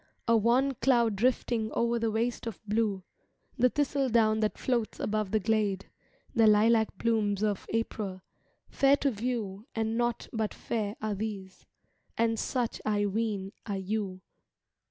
A 0.27 0.35
wan 0.35 0.71
cloud 0.71 1.15
drifting 1.15 1.69
o'er 1.75 1.99
the 1.99 2.09
waste 2.09 2.47
of 2.47 2.59
blue, 2.65 3.03
The 3.59 3.69
thistledown 3.69 4.39
that 4.39 4.57
floats 4.57 4.99
above 4.99 5.29
the 5.29 5.39
glade, 5.39 5.91
The 6.33 6.47
lilac 6.47 6.97
blooms 6.97 7.43
of 7.43 7.67
April—fair 7.69 8.95
to 8.97 9.11
view, 9.11 9.67
And 9.75 9.99
naught 9.99 10.27
but 10.33 10.55
fair 10.55 10.95
are 11.03 11.13
these; 11.13 11.67
and 12.17 12.39
such, 12.39 12.81
I 12.83 13.05
ween, 13.05 13.51
are 13.67 13.77
you. 13.77 14.21